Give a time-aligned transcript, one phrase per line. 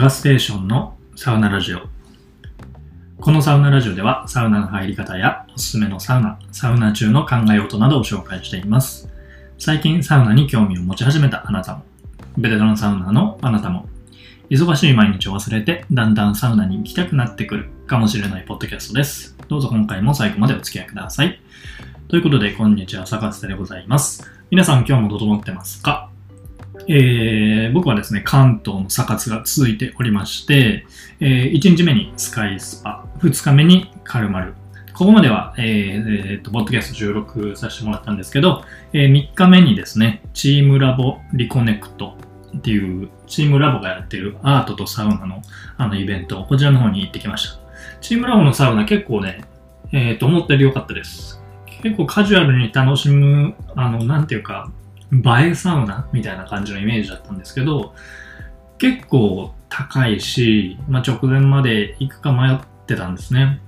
[0.00, 1.82] ガステーションのサウナラジオ。
[3.20, 9.10] このサウナラジオではサウナの入り方やおすすめのサウナ、サウナ中の考え事などを紹介しています。
[9.58, 11.84] 最近サウナに興味を持ち始めたあなたも、
[12.38, 13.90] ベテランサウナのあなたも、
[14.48, 19.36] 忙しい毎日を忘れてだんだんサウナに行きたくなってくるかもしれないポッドキャストです。
[19.48, 21.38] どうぞ今回も最後までお付き合いください。
[22.08, 24.26] ということで、こんにちは、坂瀬でございます。
[24.50, 26.09] 皆さん今日も整ってますか？
[26.92, 30.84] えー僕はですね、関東のサカツが続いておりまして、
[31.20, 34.54] え1日目にスカイスパ、2日目にカルマル。
[34.92, 42.16] ここまでは、えーえーと、ポッドキャスト収録させてもらったんですけど、え3日目にですね、チームラボリコネクト
[42.58, 45.42] っていう、チームラボがやってるアートとサウナの
[45.78, 47.60] あのイベント、こちらの方に行ってきました。
[48.00, 49.44] チームラボのサウナ結構ね、
[49.92, 51.40] えっ、と、思ったより良かったです。
[51.82, 54.72] 結構カジュアルに楽しむ、あの、なんていうか、
[55.12, 57.94] 映えサウナみたいな感じのイメージだったんですけど、
[58.78, 63.60] 結構高いし、まあ、直前まで行くか迷ってたんですね。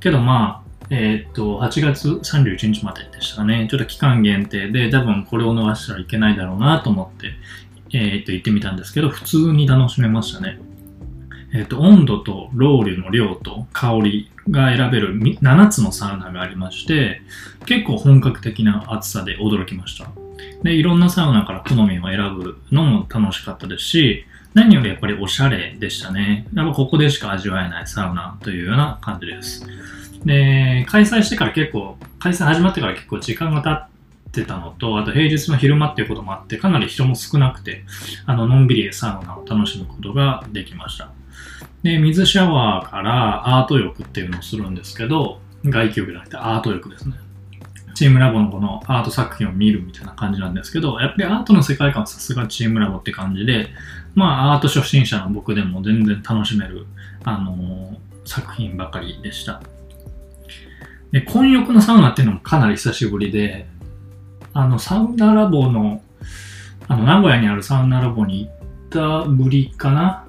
[0.00, 3.66] けどまあ、えーっと、8月31日まででしたかね。
[3.70, 7.32] ちょっと期間限定で、多分これを逃したらいけないだろうなと思って、
[7.92, 10.58] えーっと、行ってみたんですけど、普通に楽しめましたね。
[11.54, 17.22] えっと、温度とロウリュの量と香りが選べる7つのサウナがありまして、
[17.66, 20.21] 結構本格的な暑さで驚きました。
[20.62, 26.46] で、いろんなサウナから好みを選ぶのも楽しかったですし、何よりやっぱりおしゃれでしたね。
[26.54, 29.66] やっぱここでしか味わえないサウナというような感じです。
[30.24, 33.88] で、開催してから結構、開催始まってから結構時間が経っ
[34.30, 37.84] てたのと、あと平日の昼間っていうこともあって、かなり人も少なくて、
[38.26, 41.10] あの、のんびりサウナを楽しむことができました。
[41.82, 47.16] で、水シャワーからアート浴っていうのをするんですけど、外気浴じゃなくてアート浴ですね。
[47.94, 53.68] チームラボのこのアート作品を見るみたいな感じなんですけど、やっぱりアートの世界観はさすがチームラボって感じで、
[54.14, 56.86] まあアート初心者の僕でも全然楽しめる、
[57.24, 59.62] あのー作品ばかりでした。
[61.10, 63.66] で、混浴のサウナっていうのもかなり久しぶりで、
[64.52, 66.02] あの、サウナラボの、
[66.88, 70.26] あの、名古屋にあるサウナラボに行ったぶりかな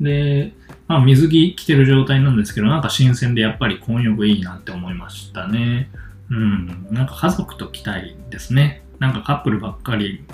[0.00, 0.52] で、
[0.88, 5.90] まあ水着着てる状態なんですけど、なんか新鮮でやっぱり混浴いいなって思いましたね。
[6.30, 8.82] うん、なんか家族と来たいですね。
[8.98, 10.24] なんかカップルばっかり、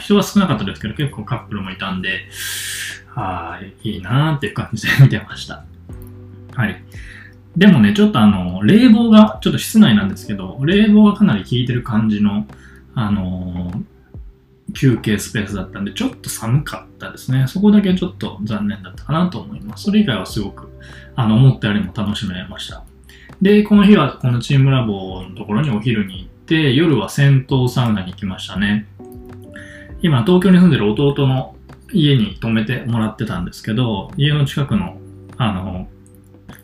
[0.00, 2.26] 人は少なかったですけど、結構カップルもいたんで、
[3.06, 5.64] はい、いいなーっていう感じで見てました。
[6.54, 6.82] はい。
[7.56, 12.46] でもね、ちょっとあの、冷房が、ちょっと室内なんですけど、冷房がかなり効いてる感じの、
[12.94, 13.84] あのー
[14.72, 17.46] 休憩スペースだったんで、ちょっと寒かったですね。
[17.48, 19.84] そこだけちょっと残念だったかなと思います。
[19.84, 20.70] それ以外はすごく、
[21.16, 22.84] あの、思ったよりも楽しめました。
[23.42, 28.86] で、この日はこのチームラボのところにお昼に行って、夜は銭湯サウナに行きましたね。
[30.02, 31.56] 今、東京に住んでる弟の
[31.92, 34.98] 家に泊めてもらってたんですけど、家の近くの、
[35.38, 35.88] あの、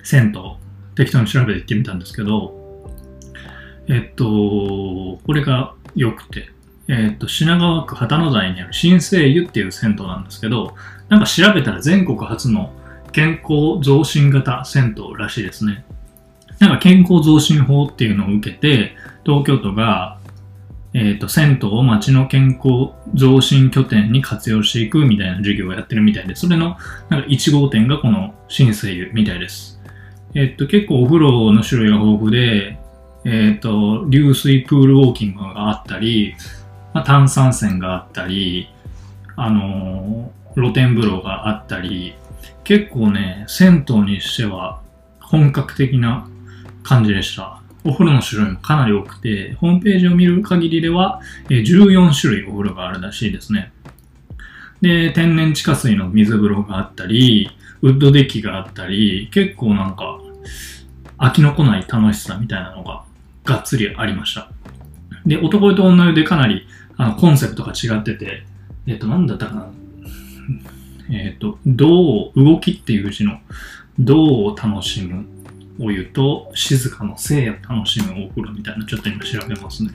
[0.03, 2.91] 銭湯、適当に調べて行ってみたんですけど、
[3.89, 6.51] えっと、これが良くて、
[6.89, 10.75] えっと、品川区旗の台にある新生湯っていう銭湯なんですけど、
[11.09, 12.73] なんか調べたら全国初の
[13.13, 15.87] 健康増進型銭湯らしいですね。
[16.59, 20.19] なんか健康増進法っていうのを受けて、東京都が、
[20.95, 26.77] えっ、と、銭湯を町の健康増進拠点に活用していくみたいな授業をやってるみたいで、それの
[27.11, 29.81] なんか1号店がこの新生湯みたいです。
[30.35, 32.79] えっ、と、結構お風呂の種類が豊富で、
[33.25, 36.35] えっ、と、流水プールウォーキングがあったり、
[36.95, 38.69] まあ、炭酸泉があったり、
[39.37, 42.15] あの露天風呂があったり、
[42.65, 44.81] 結構ね、銭湯にしては
[45.21, 46.27] 本格的な
[46.87, 47.61] 感じでした。
[47.85, 53.73] お風呂の種類もかなり多くて、ホームページを見る限りでは、14種類お風呂があるらしいですね。
[54.81, 57.51] で、天然地下水の水風呂があったり、
[57.83, 60.21] ウッドデッキがあったり、結構なんか、
[61.19, 63.05] 飽きのこない楽しさみたいなのが
[63.45, 64.49] がっつりありました。
[65.25, 68.45] で、男湯と女湯でかなりあのコンセプトが違ってて、
[68.87, 69.71] えっ、と、なんだったかな。
[71.11, 73.41] えっ、と、動、動きっていう字の、
[73.99, 75.27] 動を楽しむ
[75.79, 79.91] お湯と、静かの静を楽しむお風呂みたいな、ちょっと今調べますね。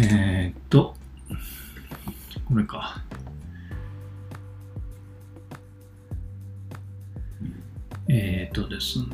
[0.00, 0.94] えっ、と、
[2.44, 3.02] これか。
[8.08, 9.06] えっ、とですね。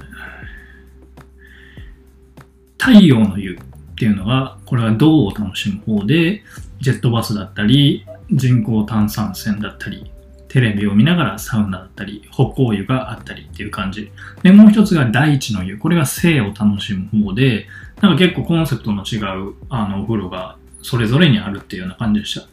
[2.78, 3.58] 太陽の湯っ
[3.96, 6.42] ていうのが、これは銅を楽しむ方で、
[6.80, 10.10] ジェットバスだったり、人工炭酸泉だったり、
[10.48, 14.10] テレビを見ながらサウナだったり、歩行湯があったりっていう感じ。
[14.42, 15.76] で、もう一つが大地の湯。
[15.78, 17.66] これが生を楽しむ方で、
[18.00, 22.46] なんか結構コンセプトの違う、あの、お風呂がそれぞれにあるっていうような感じでした。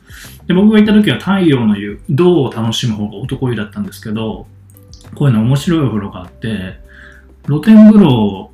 [0.47, 4.47] で、僕が行った時は太陽の湯、銅を楽しむ方が男湯だったんですけど、
[5.13, 6.79] こういうの面白いお風呂があって、
[7.45, 8.51] 露天風呂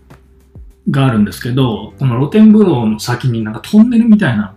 [0.89, 4.53] があるんですけど、この露天風呂の先になんかトンネルみたいな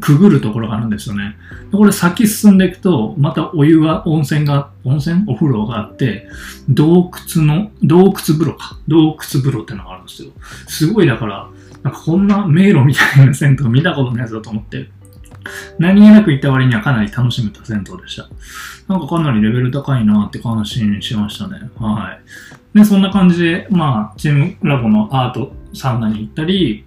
[0.00, 1.36] くぐるところがあるんですよね。
[1.70, 5.24] これ先進んでいくと、またお湯が、温泉が、温泉？
[5.26, 6.28] お風呂があって、
[6.68, 8.78] 洞窟の、洞窟風呂か。
[8.88, 10.30] 洞窟風呂ってのがあるんですよ。
[10.66, 11.48] すごいだから、
[11.82, 14.90] なんかこんな迷路みたいな銭湯見たことないやつだと思って、
[15.78, 18.28] 何気なく行った割にはかなり楽しめた銭湯でした。
[18.88, 21.70] なんかかなりレベル高いなって感心しましたね。
[21.76, 22.18] は
[22.74, 22.78] い。
[22.78, 26.84] で、そんな感じで、まあ、チームラボのアートサウナに行ったり、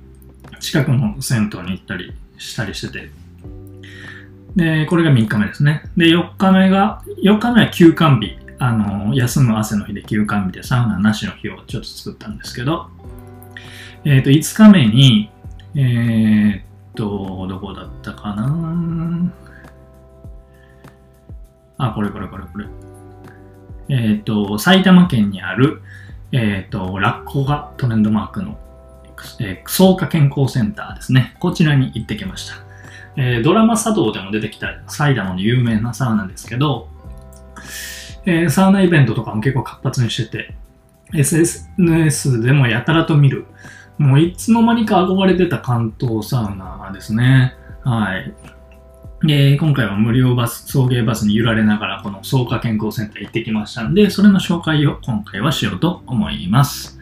[0.60, 3.10] 近くの銭湯に行ったりしたりしてて。
[4.56, 5.84] で、これが3日目ですね。
[5.98, 8.38] で、4日目が、4日目は休館日。
[8.58, 12.88] あの、休む汗の日で休館日でサウナなしの日をちょっと作ったんですけど、
[14.06, 15.30] えっ、と、5日目に、
[15.76, 16.64] えーっ
[16.96, 19.34] と、どこだったかな
[21.78, 22.66] あ、これこれこれこれ。
[23.90, 25.82] えっ、と、埼玉県にある、
[26.32, 28.58] えっ、と、ラッコがトレンドマークの、
[29.39, 31.36] えー、草加健康センターですね。
[31.39, 32.56] こちらに行ってきました。
[33.18, 36.89] えードラマ茶道でも出てきた埼玉の有名なサウナですけど、
[38.25, 40.56] えーサウナイベントとかも結構活発にしてて、
[41.13, 43.45] SNS でもやたらと見る、
[43.98, 47.56] もういつの間にか憧れてた関東サウナですね。
[47.83, 48.33] はい。
[49.24, 56.95] で、今回は無料バス、送迎バスに揺られながらこの草加健康センター行ってきましたんで、それの紹介を今回はしようと思います。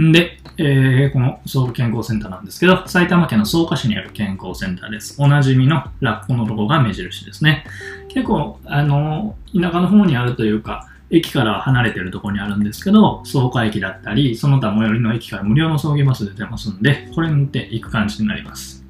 [0.00, 5.16] んで、えーこの草加健康センターなんですけど、埼玉県の草加市にある健康センターです。
[5.18, 7.64] おなじみのラッコのロゴが目印ですね。
[8.08, 18.84] 結構、あの、田舎の方にあるというか、駅から離れてるところにあるんですけど、草加駅だったり、その他最寄りの駅から無料の送迎バスで出ますんで、これに乗って行く感じになります。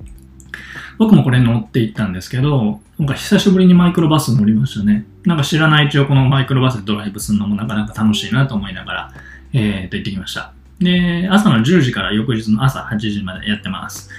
[0.98, 5.04] 僕もこれ乗って行ったんですけど、なんか久しぶりにマイクロバス乗りましたね。
[5.24, 9.12] なんか知らないうちをこのマイクロバスでドライブするのもなかなか楽しいなと思いながら、
[9.52, 10.55] えー、と行ってきました。
[10.80, 14.10] で、朝の10時から翌日の朝8時までやってます。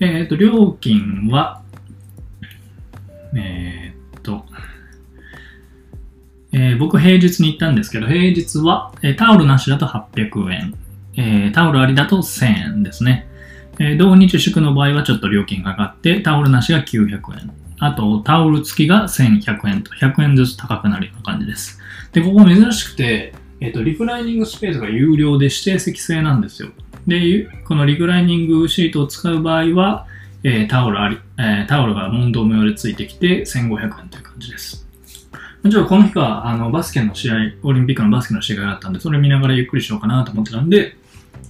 [0.00, 1.62] えっ、と、料金は、
[3.36, 4.44] えーっと、
[6.52, 10.74] えー僕平日に行ったんですけど、平日は、えタオルなしだと800円、
[11.16, 13.26] えタオルありだと1000円ですね。
[13.80, 17.52] え同日祝の場合はちょっと料金がかかって、タオルなしが900円。
[17.80, 21.80] あと、タオル付きが1100円と、100円ずつ高くなるような感じです。
[22.12, 23.34] で、ここ珍しくて、
[23.64, 26.68] えっ、と、リクライニングスペースが有料で指定席制なんですよ。
[27.06, 30.06] で、このリクライニングシートを使う場合は、
[30.42, 34.86] えータオルあり、えータオルが問答無用でついてきて1500円という感じです。
[35.62, 40.98] もちろんこの日はあのバスケの試合、オリンピックのバスケの試合があったんで、それ見ながらゆっくりしようかなと思ってたんで、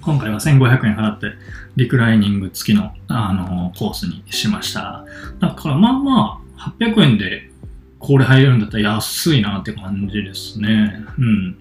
[0.02, 1.32] 今回は1500円払って
[1.74, 5.04] リクライニング付きのあのコースにしました。
[5.40, 7.50] だからまあまあ、800円で
[7.98, 11.04] これ入れるんだったら安いなって感じですね。
[11.18, 11.56] うん。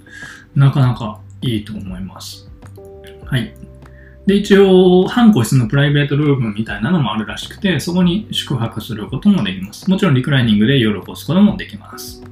[0.56, 2.50] なかなかいいと思います。
[3.26, 3.54] はい。
[4.26, 9.90] で、一応、半個室のプライベートルームみたいなのもあるらしくて、そこに宿泊することもできます。
[9.90, 12.24] もちろんリクライニングで夜を越すこともできます。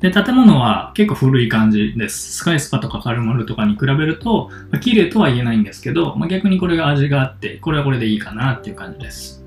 [0.00, 2.38] で、建物は結構古い感じです。
[2.38, 9.44] スカイスパとかカルマルとかに比べると、まあ、綺麗とは言えないんですけど、まあ、逆にこれが味があって、これはこれでいいかなっていう感じです。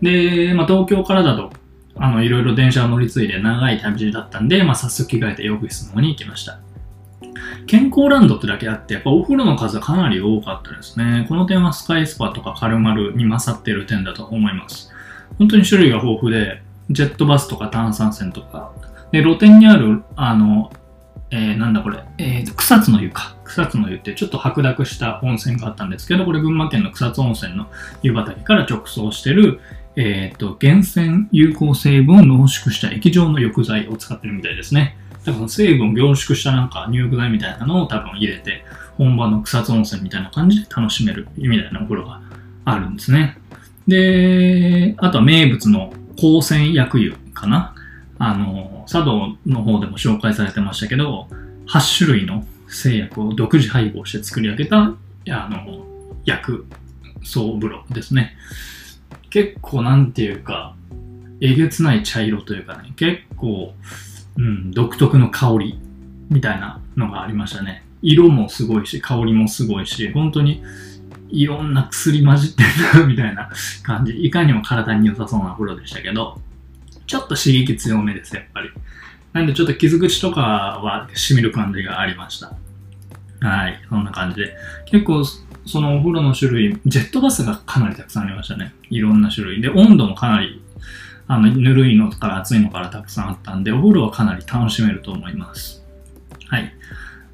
[0.00, 1.52] で、まあ、東京からだと、
[1.96, 6.58] あの、いろいろ電車を乗り継いで長い旅路だったんで、まあ、早速着替えて浴室の方に行きました。
[7.66, 11.26] 健康ランドってだけあって、やっぱお風呂の数はかなり多かったですね。
[11.28, 14.90] この点はスカイスパとかカルマルに勝っている点だと思います。
[15.38, 18.72] 本当に種類が豊富で、ジェットバスとか炭酸泉とか、
[19.12, 20.72] で、露天にある、あの、
[21.30, 23.36] えーなんだこれ、えー、草津の湯か。
[23.44, 27.68] 草津の湯ってちょっと白濁した温泉があったんですけど、これ群馬県の草津温泉の
[28.02, 29.60] 湯畑から直送してる、
[29.96, 34.96] えっ、と、源泉有効成分を濃縮した液状の浴剤を使ってるみたいですね。
[35.24, 38.64] だから成分を凝縮したなんか入浴剤みたいなのを多分入れて、
[38.96, 42.20] 本場の草津温泉みたいな感じで楽しめるみたいなお風呂が
[42.64, 43.38] あるんですね。
[43.86, 47.74] で、あとは名物の光泉薬湯かな？
[48.18, 51.28] あの、茶道の方でも紹介されてましたけど、
[51.66, 54.94] 8種類の製薬を独自配合して作り上げた、あ
[55.48, 55.84] の、
[56.24, 56.66] 薬
[57.22, 58.36] 草風呂ですね。
[59.32, 60.76] 結構なんていうか、
[61.40, 63.72] えげつない茶色というかね、結構、
[64.36, 65.80] うん、独特の香り
[66.28, 67.82] みたいなのがありましたね。
[68.02, 70.62] 色もすごいし、香りもすごいし、本当に
[71.30, 72.62] いろんな薬混じって
[72.94, 73.48] るなみたいな
[73.82, 74.12] 感じ。
[74.12, 76.38] いかにも体に良さそうな風呂でしたけど、
[77.06, 78.68] ちょっと刺激強めです、やっぱり。
[79.32, 82.54] なんでちょっと傷口とかは染みる感じがありました。
[83.40, 84.54] はい、そんな感じで。
[84.90, 85.24] 結構、
[85.66, 88.74] そのお風呂の種類、ジェットバスがかなりたくさんありましたね。
[88.90, 89.60] いろんな種類。
[89.60, 90.62] で、温度もかなり、
[91.28, 95.84] あの、ぬるいのから熱いのからたくさんあったんで、お風呂はかなり楽しめると思います。
[96.48, 96.72] はい。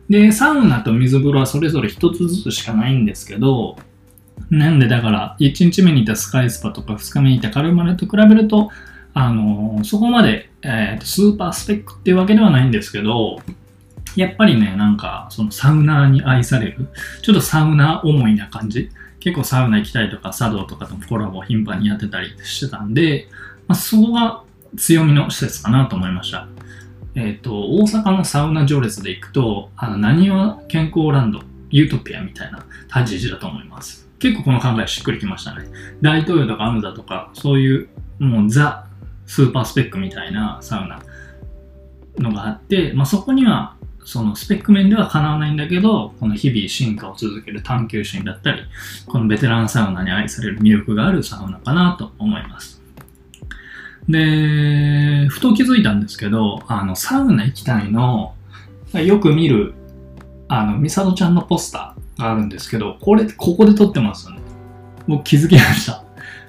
[0.08, 3.76] で、サウナと水風呂はそれぞれ一つずつしかないんですけど、
[4.50, 8.70] なんでだから、1日目にいたスカイスパとか2日目にいたカルマレと比べると、
[9.14, 13.40] あのそこまで、えー、スーパースペックっていうわけではないんですけど、
[14.18, 16.88] やっぱりね、なんか、そのサウナーに愛される、
[17.22, 18.90] ちょっとサウナー思いな感じ。
[19.20, 23.28] 結構サウナ行きたいとか、茶道とかとコラボを頻繁にやってたりしてたんで、
[23.68, 24.42] まあ、そこが
[24.76, 26.48] 強みの施設かなと思いました。
[27.14, 34.08] えっ、ー、と、大阪のサウナ序列で行くと、あの、何は健康ランド、ユートピアみたいな立ち位置だと思います。
[34.18, 35.66] 結構この考えしっくりきましたね。
[36.00, 38.86] 大東洋とかアムザとか、そういうもうザ・
[39.26, 41.02] スーパースペックみたいなサウナ
[42.18, 43.76] のがあって、まあ、そこには
[44.08, 48.62] そのスペック面ではかなわないんだけど、この日々進化を続ける探求心だったり、
[49.06, 52.80] このベテランサウナに愛される魅力があるサウナかなと思います。
[54.08, 58.34] で、ふと気づいたんですけど、あの、サウナ行きたいの、
[58.94, 59.74] よく見る、
[60.48, 64.40] あの、ミサドちゃんのポスターがあるんですけど、これ、ここで撮ってますよね。
[65.06, 66.02] 僕気づきました。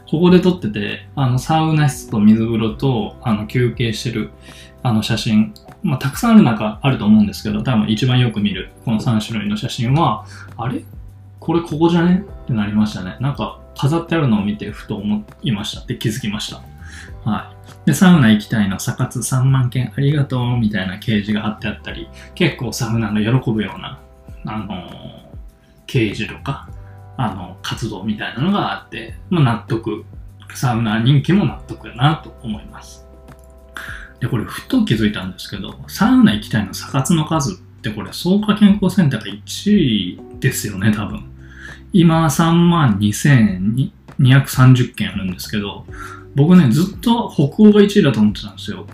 [0.10, 4.30] ここで撮ってて、あの、サウナ室と水風呂と、あの、休憩してる、
[4.82, 10.26] あの、写真、まあ、たくさんある中、あると思うんですけど、多分一番よく見る、この3種類の写真は、
[10.58, 10.84] あれ？
[11.40, 12.24] これここじゃね？
[12.44, 13.18] ってなりましたね。
[13.20, 16.62] なんか、飾ってあるのを見て、ふと思いましたって気づきました。
[17.30, 17.54] は
[17.86, 17.88] い。
[17.88, 24.00] で、サウナ行きたいの、サ活3万件ありがとうみたいな掲示が貼ってあったり、結構サウナが喜ぶような、
[24.46, 24.90] あのー、
[25.88, 26.70] 掲示とか、
[27.18, 30.06] あの、活動みたいなのがあって、まあ、納得。
[30.56, 33.08] サウナ人気も納得だなと思います。
[34.20, 41.24] で、これ、ふと気づいたんですけど、サウナ行きたいの、サ活の数ってこれ、創価健康センターが1位ですよね、多分。
[41.94, 45.86] 今、3万2230件あるんですけど、
[46.36, 48.86] 僕ね、ずっと北欧が1位だと思ってたんですよ。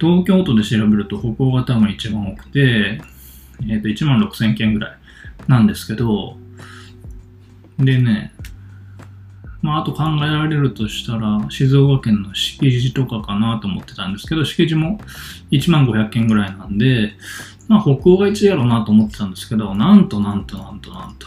[0.00, 3.02] 東京都で調べると北欧が多分一番多くて、
[3.62, 4.96] えっ、ー、と、1万6000件ぐらい
[5.46, 6.38] なんですけど、
[7.78, 8.32] でね、
[9.62, 14.98] まあ、あと考えられるとしたら、静岡県の敷地とかかなと思ってたんですけど、敷地も
[15.50, 17.12] 1万500件ぐらいなんで、
[17.68, 21.26] まあ、北欧が1位やろうなと思ってたんですけど、なんとなんとなんとなんと、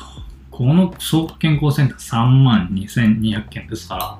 [0.50, 4.20] この総合健康センター3万2200件ですから、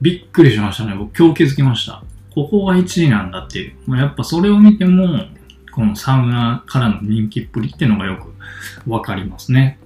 [0.00, 0.94] びっくりしましたね。
[0.94, 2.02] 僕今日気づきました。
[2.34, 3.90] ここが1位なんだっていう。
[3.90, 5.24] もうやっぱそれを見ても、
[5.72, 9.78] このサウナからの人気っぷりっていうのがよくわかりますね。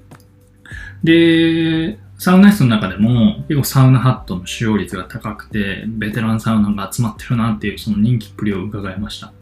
[1.05, 9.33] で、サウナ室の中でも結構サウナハットの使用率が高くて、ベテランサウナが集まってるなっていうその人気っぷりを伺いました。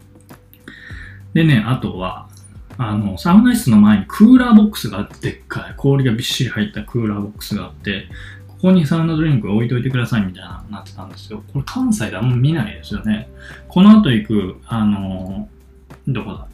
[1.35, 2.27] でね、あとは、
[2.79, 8.07] あの、サウナ室の前にクーラーボックスがあって、でっかい氷がびっしり入ったクーラーボックスがあって、
[8.47, 11.43] ここにサウナドリンク置いといてくださいみたいななってたんですよ。
[11.53, 13.29] これ関西であんま見ないですよね。
[13.67, 15.47] この後行く、あの、
[16.07, 16.47] どこだ？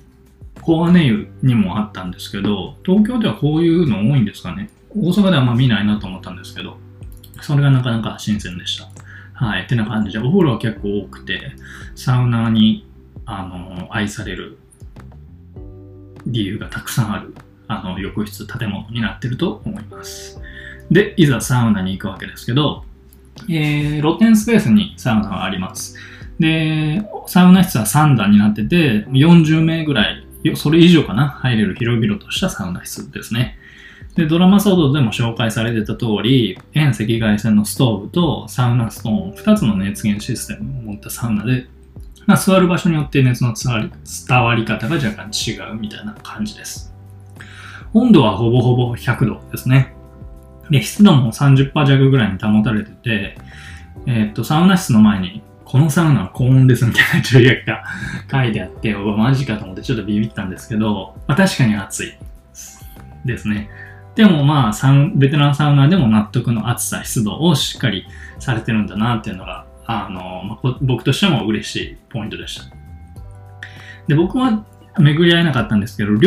[0.61, 4.69] 小金湯にもあったんですけど、東京ではこういうの多いんですかね。
[4.99, 6.77] 大阪ではあんま見ないなと思ったんですけど、
[7.41, 8.89] それがなかなか新鮮でした。
[9.33, 9.63] はい。
[9.63, 11.51] ってな感じで、お風呂は結構多くて、
[11.95, 12.87] サウナに、
[13.25, 14.57] あの、愛される
[16.25, 17.35] 理由がたくさんある、
[17.67, 20.41] あの、浴室、建物になってると思います。
[20.89, 22.83] で、いざサウナに行くわけですけど、
[23.47, 25.95] えー、露天スペースにサウナがあります。
[26.39, 30.23] で、サウナ室は3段になってて、40名ぐらい、
[30.55, 33.57] それ以上かな、入れる広々としたサウナ室ですね。
[34.17, 41.67] で、ドラマソードでも紹介されてた通り、遠赤外線のストーブとサウナストーン、2つの熱源システムを持ったサウナで、
[42.25, 43.91] まあ、座る場所によって熱の伝わり
[44.27, 46.91] 伝わり方が若干違うみたいな感じです。
[47.93, 49.93] 温度はほぼほぼ100度ですね。
[50.71, 53.37] で、湿度も30%弱ぐらいに保たれてて、
[54.07, 57.83] えー、っと、サウナ室の前に、このサウナは高温ですみたいな注意書きが
[58.31, 62.13] 書いてあって、おマジかと思ってちょっとビビったんですけど、まあ、確かに暑い
[63.23, 63.69] ですね。
[64.17, 68.07] でもまあサウ、ベテランサウナーでも納得の暑さ、湿度をしっかり
[68.39, 72.75] されてるんだなっていうのが、あの、まあ、僕としても嬉しいポイントでした。
[74.07, 74.65] で、僕は
[74.97, 76.17] 巡り合えなかったんですけど、ロ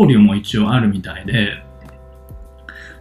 [0.00, 1.62] ウリュも一応あるみたいで、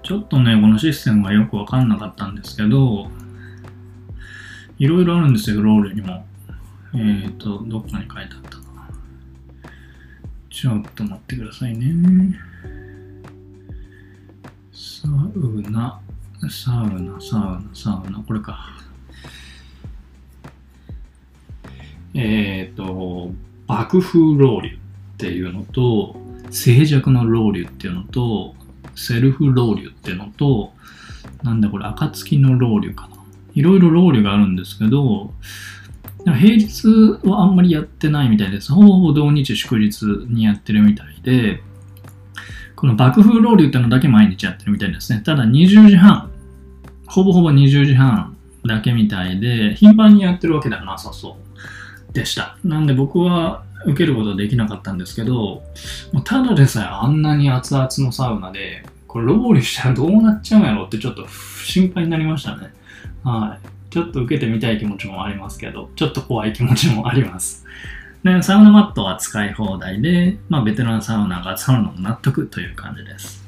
[0.04, 3.10] ちょっとね、このシステムがよくわかんなかったんですけど、
[4.78, 6.24] いろいろあるんですよ、ロールにも。
[6.94, 8.90] えっ、ー、と、どっかに書いてあったかな。
[10.52, 12.40] ちょっと待ってくださいね。
[14.75, 16.01] サウナ、
[16.50, 18.77] サウナ、サウナ、サウナ、これか。
[22.13, 23.32] えっ、ー、と、
[23.67, 24.79] 爆風ロウリュっ
[25.17, 26.17] ていうのと、
[26.51, 28.53] 静寂のロウリュっていうのと、
[28.96, 30.74] セルフロウリュっていうのと、
[31.41, 33.15] なんだこれ、暁のロウリュかな。
[33.53, 35.34] いろいろロウリュがあるんですけど、
[36.25, 36.88] 平日
[37.24, 38.74] はあんまりやってないみたいです。
[38.74, 41.63] ほぼほぼ土日祝日にやってるみたいで、
[42.75, 45.22] この爆風ロウリュってのだけ毎日やってるみたいですね。
[45.25, 46.29] ただ20時半、
[47.08, 51.38] ほぼほぼ20時半だけみたいで、頻繁にやってるわけではなさそ
[52.10, 52.58] うでした。
[52.63, 55.63] なんで僕は受けることはできなかったんですけど、
[56.24, 61.25] ただでさえあんなに熱々のサウナで、これロウリュしたらどうなっちゃうんやろってちょっと
[61.63, 62.74] 心配になりましたね。
[63.24, 63.94] はい。
[63.94, 67.65] ちょっと受けてみたい気持ちもありますけど、ちょっと怖い気持ちもあります。
[68.25, 73.46] で、サウナマットは使い放題で、まあ、ベテランサウナがサウナの納得という感じです。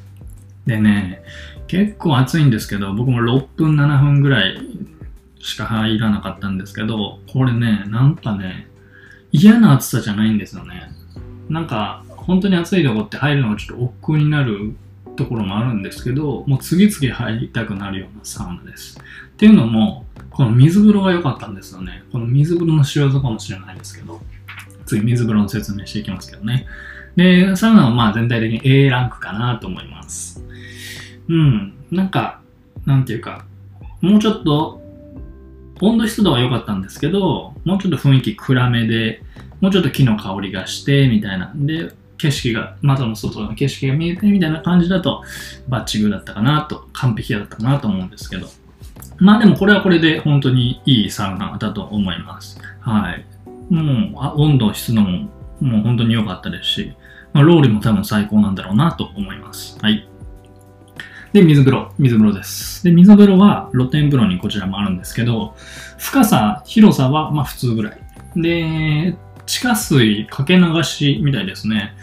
[0.68, 1.24] でね、
[1.66, 4.62] 結構暑いんですけど、僕も6分、7分ぐらい
[5.40, 8.68] しか入らなかったんですけど、これね、なんかね、
[9.32, 10.92] 嫌な暑さじゃないんですよね。
[11.50, 14.76] なんか、本当に暑いとこって入るのがちょっと億劫になる
[15.16, 19.00] ところもあるんですけど、もう次々入りたくなるようなサウナです。
[19.00, 22.04] っていうのも、この水風呂が良かったんですよね。
[22.12, 24.22] この水風呂の仕業かもしれないですけど、
[24.88, 26.66] 次水風呂の説明していきますけどね。
[27.16, 30.44] で、サウナはまあ全体的に A ランクかなと思います。
[31.28, 31.74] うん。
[31.92, 32.42] なんか、
[32.86, 33.46] なんていうか、
[34.02, 34.82] もうちょっと、
[35.82, 39.22] 温度湿度は良かったんですけど、もうちょっと雰囲気暗めで、
[39.62, 41.52] もうちょっと木の香りがして、みたいな。
[41.56, 45.24] で、景色が、窓の外の景色が見えてみたいな感じだと、
[45.68, 48.48] バッチグーだったかなと、完璧だったかなと思うんですけど。
[49.20, 52.60] まあでもこれはこれで本当にいいサウナだと思います。
[52.82, 53.26] はい。
[53.70, 56.94] もう、温度、湿度ももう本当に良かったですし、
[57.34, 59.78] まあ、ローリも多分最高なんだろうなと思います。
[59.82, 60.08] はい。
[61.34, 61.92] で、水風呂。
[61.98, 62.84] 水風呂です。
[62.84, 65.56] で、水風呂は露天風呂にこちらもあるんですけど、
[65.98, 68.02] 深さ、広さはまあ普通ぐらい。
[68.36, 71.94] で、地下水かけ流しみたいですね。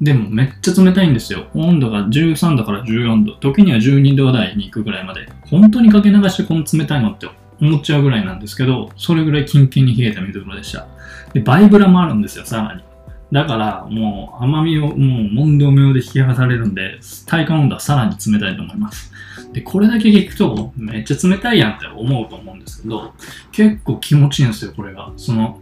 [0.00, 1.48] でもめっちゃ冷たいんですよ。
[1.54, 3.32] 温度が13度から14度。
[3.34, 5.28] 時には12度台に行くぐらいまで。
[5.50, 7.26] 本当にかけ流してこの冷たいのって
[7.60, 10.86] 思っちゃうぐらいなんですけど、それぐらいキンキンに冷えた水風呂でした。
[11.32, 12.82] で、バイブラもあるんですよ、さらに。
[13.30, 19.12] だから、もう甘みをもう問答無用で引き剥がされるんで、体感温度はさらに冷たいと思います。
[19.52, 23.12] で、これだけ聞くと、めっちゃ冷たいやんって思うと思うんですけど、
[23.52, 25.12] 結構気持ちいいんですよ、これが。
[25.16, 25.60] その、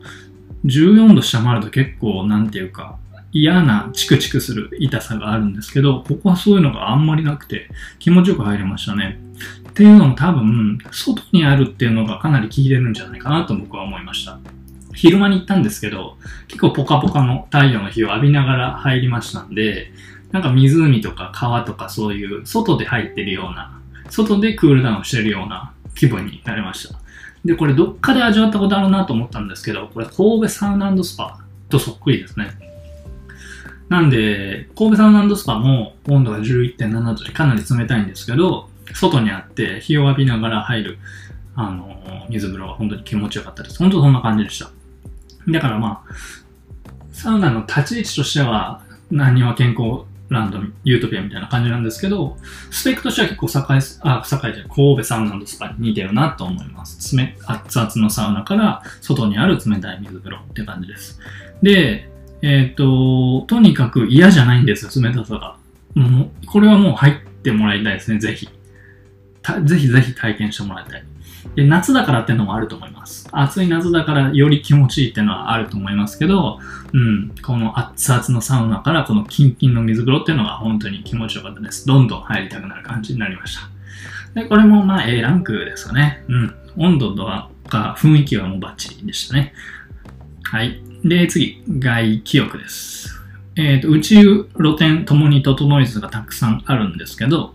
[0.64, 2.98] 14度下回ると結構、なんていうか、
[3.40, 7.68] 嫌なチクチクする痛さがあるんですけど、ここはそういうのがあんまりなくて、
[7.99, 9.18] 気持ちよく入れましたね。
[9.68, 14.38] っていうのも多分、外にあるっていうのがかなり効いてるんじゃないかなと僕は思いました。
[14.94, 16.16] 昼間に行ったんですけど、
[16.49, 19.92] 結構ポカポカの太陽の日を浴びながら入りましたんで、
[20.33, 26.99] なんか湖とか川とかそういう外で入ってるような、外でクールダウンしてるような気分になりました。
[27.44, 32.65] で、これどっかで味わったことあるなと思ったんですけど、これ神戸サウナスパとそっくりですね。
[33.88, 40.99] なんで、神戸サウナスパも温度が11.7度でかなり冷たいんですけど、外にあって日を浴びながら入る、
[41.55, 43.79] あの、水風呂が本当に気持ちよかったです。
[43.79, 44.70] 本当そんな感じでした。
[45.49, 46.14] だからまあ、
[47.12, 52.37] サウナの立ち位置としては、何は健康ランド、ユートピアみたいな感じなんですけど、
[52.70, 57.16] スペックとしては結構栄、あ、栄じゃ神戸サウナスパに似てるなと思います。
[57.16, 61.20] 冷、熱々のサウナから外にある冷たい水風呂って感じです。
[61.62, 62.11] で、
[62.42, 65.57] えっ、ー、と、とにかく嫌じゃないんですよ、冷たさが。
[65.94, 68.49] もう、これはもう入ってもらいたいですね、ぜひ。
[69.64, 71.05] ぜひぜひ体験してもらいたい。
[71.55, 73.29] で、夏だからっていうのもあると思います。
[73.33, 76.59] 暑い夏だからより気持ちいいっていうのはあると思いますけど、
[76.92, 81.87] うん、この熱々のサウナからこのキンキンの水風呂っていうのが本当に気持ちよかったです。
[81.87, 83.70] どんどん入りたくなる感じになりました。
[84.35, 86.25] で、これもまあ A ランクですかね。
[86.29, 86.55] うん。
[86.77, 87.25] 温度と
[87.68, 89.55] か雰囲気はもうバッチリでしたね。
[90.42, 90.83] はい。
[91.04, 93.20] で、次、外気浴です。
[93.56, 97.54] えっ、ー、と、宇宙露天ともに整い図がたくさんあるんですけど、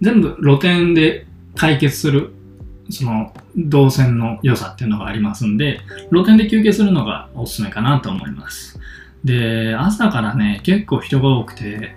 [0.00, 2.32] 全部露天で解決する、
[2.90, 8.78] その、動線の良さっていうのがありますんで、露天で休憩するのがおすすめかなと思います。
[9.24, 11.96] で、朝からね、結構人が多くて、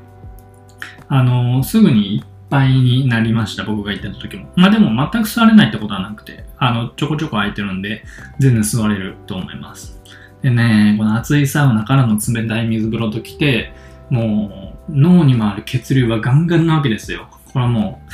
[1.07, 4.51] あの、すぐにいっぱいになりました、僕が行った時も。
[4.55, 8.03] まあでも全く座れないってことはなくて、あの、ちょこちょこ空いてるんで、
[8.39, 9.98] 全然座れると思います。
[10.41, 13.73] でね、この熱いサウナからの冷たい水風呂ときて、
[14.10, 17.28] もう脳に回る血流はガンガンなわけですよ。
[17.52, 18.12] これはもう、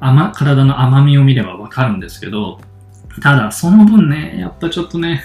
[0.00, 2.60] 甘、体の甘みを見ればわかるんですけど、
[3.20, 5.22] ただその分ね、やっぱちょっとね、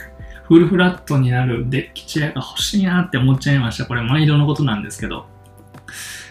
[0.48, 3.86] フルフラットになるデッキチェアが欲しいなって思っちゃいました。
[3.86, 5.28] これ毎度のことなんですけど。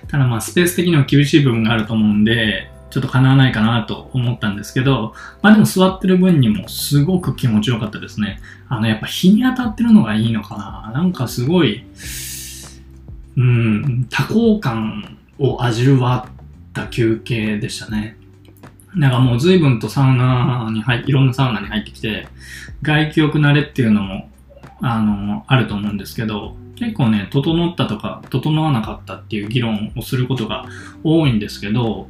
[0.08, 8.38] ただまあスペース的には厳しい部分があると思うんで、ちょっと叶わないかなと思ったんですけど、まあでも座ってる分にもすごく気持ちよかったですね。
[8.68, 10.92] あの、やっぱ日に当たってるのがいいのかな。
[10.94, 11.84] なんかすごい、
[13.36, 16.32] うん、多幸感を味わっ
[16.72, 18.16] た休憩でしたね。
[18.94, 22.28] なんかもう随分とサウナに入って、いろんなサウナに入ってきて、
[22.82, 24.30] 外気浴慣れっていうのも、
[24.80, 30.66] あの、あると思うんですけど、結構ね、整ったとか、整わなかったっていう議論をすることが
[31.02, 32.08] 多いんですけど、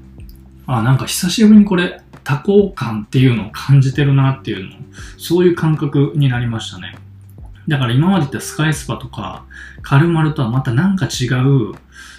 [0.67, 4.73] あ、なんか久しぶりにこれ、多幸感っていうのを感じてるなっていうの、
[5.19, 6.97] そういう感覚になりましたね。
[7.69, 9.45] だから今までったスカイスパとか、
[9.83, 11.75] カルマルとはまたなんか違う、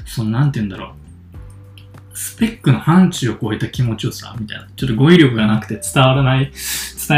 [0.06, 0.90] そのなんて言うんだろう。
[2.14, 4.68] スペックの範疇を超えた気持ちよさ、みたいな。
[4.76, 6.54] ちょっと語彙力がなくて伝わらない、伝え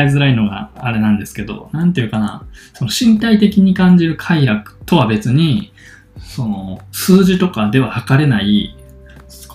[0.05, 2.43] づらいのがあれなんですけど、なんていうかな。
[2.73, 5.71] その身体的に感じる快楽とは別に、
[6.19, 8.75] その数字とかでは測れない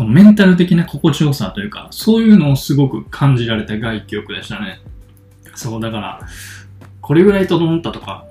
[0.03, 4.81] このメンタル的な心地よさというか、そういうのをすごく感じられた外記憶でしたね。
[5.55, 6.21] そう、だから、
[7.01, 8.27] これぐらい整ったとか、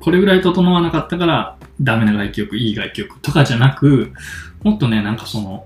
[0.00, 4.12] これぐらい整わなかったからダメな外記憶、いい外記憶とかじゃなく、
[4.64, 5.64] もっとね、なんかその、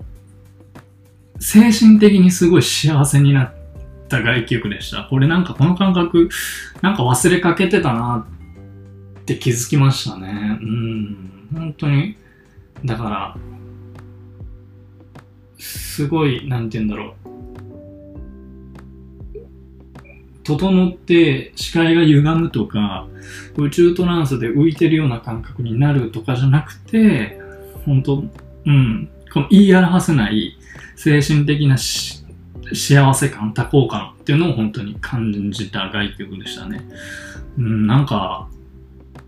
[1.40, 3.54] 精神的にすごい幸せになっ
[4.10, 5.04] た外記憶でした。
[5.04, 6.28] これなんかこの感覚、
[6.82, 8.26] なんか忘れかけてたな
[9.20, 10.58] って気づきましたね。
[10.60, 12.14] うん、本当に。
[12.84, 13.55] だから、
[15.58, 17.36] すごい、なんて言うんだろう。
[20.44, 23.08] 整って視界が歪むとか、
[23.56, 27.40] 宇宙トランスで浮いてるような感覚になるとかじゃなくて、
[27.84, 28.24] 本当
[28.66, 30.56] うん、この言い表せない
[30.96, 36.80] 精神的な幸せ感、多幸感っていうのを本当に感じた外局でしたね。
[37.58, 38.48] うん、なんか、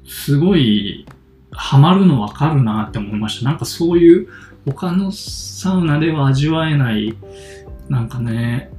[0.07, 1.07] すごい、
[1.51, 3.47] ハマるのわかるなって思いました。
[3.47, 4.29] なんかそういう
[4.72, 7.16] 他のサウナでは味わえない、
[7.88, 8.70] なんかね、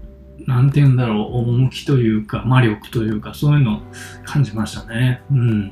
[0.45, 3.81] なんて言うんだろう、趣というか、魔力というか、そういうのを
[4.25, 5.21] 感じましたね。
[5.31, 5.71] うん。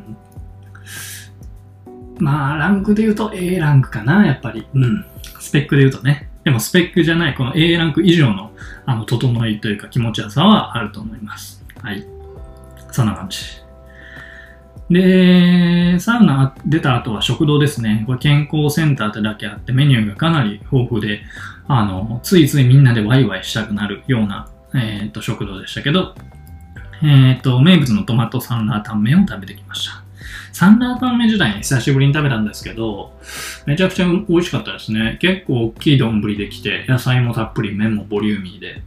[2.20, 4.68] まあ、ランクで言うと A ランクかな、やっぱり。
[4.74, 5.06] うん。
[5.40, 6.30] スペックで言うとね。
[6.44, 8.52] でもスペックじゃない、この A ランク以上の、
[8.86, 11.64] あの、整いというか気持ちよさはあると思います。
[11.82, 12.06] はい。
[12.92, 13.67] そんな感じ。
[14.90, 18.04] で、サウナ出た後は食堂ですね。
[18.08, 21.24] これ健康センターってだけあってメニューがかなり豊富で、
[21.68, 26.16] あの、ついついみんなでワイワイしたくなるような、えっ、と、食堂でしたけど、
[27.04, 30.04] えっ、と、名物のトマトサンラータンメンを食べてきました。
[30.54, 33.12] サンラータンメン時代に久しぶりに食べたんですけど、
[33.66, 35.18] めちゃくちゃ美味しかったですね。
[35.20, 38.82] 結構大きい丼できて、野菜もたっぷり、麺もボリューミーで、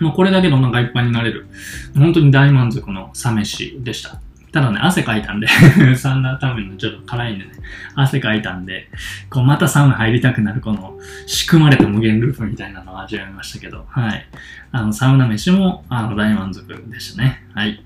[0.00, 1.46] もうこれだけでお腹いっぱいになれる、
[1.94, 4.20] 本当に大満足のサ飯でした。
[4.54, 5.48] ただね、汗かいたんで
[5.98, 7.50] サウナタウンのちょっと辛いんでね、
[7.96, 8.88] 汗かいたんで、
[9.28, 14.24] こうまたサウナ入りたくなるこの仕組まれた無限ループみたいなのを味わいましたけど、はい。
[14.70, 17.42] あの、サウナ飯も、あの、大満足でしたね。
[17.52, 17.82] はい。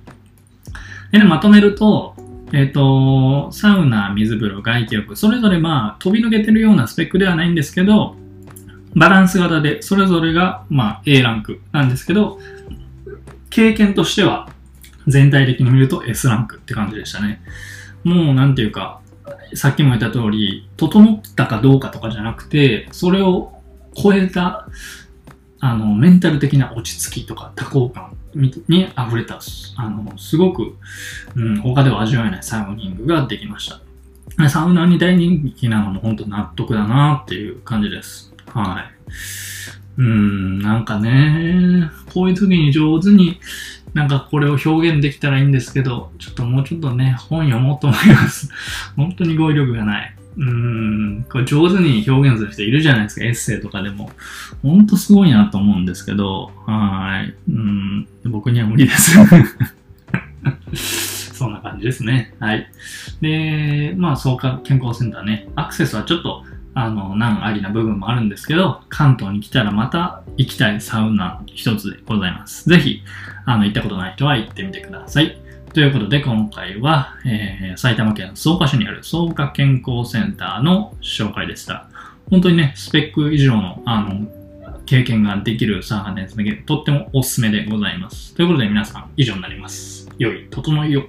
[1.10, 2.14] で、ね、まとめると、
[2.52, 8.14] えっ、ー、と、サウナ、水風呂、外気浴、それぞれまあ、飛び抜けてるようなスペックではないんですけど、
[8.94, 12.38] バランス型で、それぞれが、まあ、A ランクなんですけど、
[13.48, 14.50] 経験としては、
[15.08, 17.40] 全体的に見ると S ランクって感じでしたね。
[18.04, 19.00] もうなんていうか、
[19.54, 23.52] さっきも言った通り、整ったかどうかとかじゃなくて、それを
[23.94, 24.68] 超えた、
[25.60, 29.40] あの、メンタル的な落ち着きとか多幸感に溢れた、
[29.76, 30.76] あの、すごく、
[31.34, 33.80] うん、他では味わえないサウニングができました。
[34.48, 38.32] サウナに大人気なのも本当納得だなっていう感じです。
[38.54, 40.00] はい。
[40.00, 43.40] うん、なんかね、こういう時に上手に
[43.98, 48.48] なんかこれを表現できたらいいんですけど、ちょっともうちょっとね、本読もうと思います。
[48.94, 50.14] 本当に語彙力がない。
[50.36, 54.12] うーん、これ上手に表現する人いるじゃないですか、エッセイとかでも。
[54.62, 57.34] ほんとすごいなと思うんですけど、はい。
[57.50, 59.18] うん、僕には無理です。
[61.34, 62.34] そんな感じですね。
[62.38, 62.70] はい。
[63.20, 65.48] で、まあ、そうか、健康センターね。
[65.56, 72.68] アクセスはちょっとあの、難ありな部分もあるんですけど、関東に来たらまた行きたいサウナ一つでございます。
[72.68, 73.02] ぜひ、
[73.46, 75.38] あの、行ったことない人は行ってみてください。
[75.72, 81.88] ということで、今回は、えー、埼玉県草加市にある草加健康センターの紹介でした。
[82.30, 84.28] 本当にね、スペック以上の、あの、
[84.86, 86.62] 経験ができるサウナですね。
[86.64, 88.34] とってもおすすめでございます。
[88.34, 90.08] ということで皆さん、以上になります。
[90.18, 91.08] 良い、整いを。